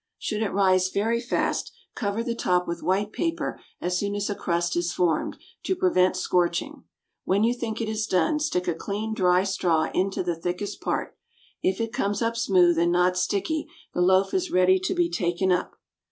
Should 0.17 0.41
it 0.41 0.49
rise 0.49 0.89
very 0.89 1.21
fast, 1.21 1.71
cover 1.93 2.23
the 2.23 2.33
top 2.33 2.67
with 2.67 2.81
white 2.81 3.11
paper 3.13 3.59
as 3.79 3.99
soon 3.99 4.15
as 4.15 4.31
a 4.31 4.33
crust 4.33 4.75
is 4.75 4.91
formed, 4.91 5.37
to 5.61 5.75
prevent 5.75 6.17
scorching. 6.17 6.85
When 7.23 7.43
you 7.43 7.53
think 7.53 7.79
it 7.79 7.87
is 7.87 8.07
done 8.07 8.39
stick 8.39 8.67
a 8.67 8.73
clean, 8.73 9.13
dry 9.13 9.43
straw 9.43 9.91
into 9.93 10.23
the 10.23 10.35
thickest 10.35 10.81
part. 10.81 11.15
If 11.61 11.79
it 11.79 11.93
comes 11.93 12.23
up 12.23 12.35
smooth 12.35 12.79
and 12.79 12.91
not 12.91 13.15
sticky 13.15 13.67
the 13.93 14.01
loaf 14.01 14.33
is 14.33 14.49
ready 14.49 14.79
to 14.79 14.95
be 14.95 15.07
taken 15.07 15.51
up. 15.51 15.75